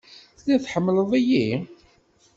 [0.39, 1.51] Telliḍ tḥemmleḍ-iyi?